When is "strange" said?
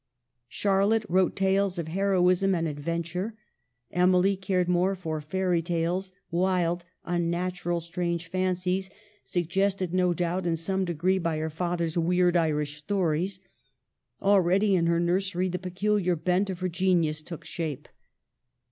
7.79-8.25